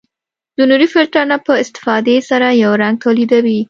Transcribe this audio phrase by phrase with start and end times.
[0.57, 3.59] د نوري فلټر نه په استفادې سره یو رنګ تولیدوي.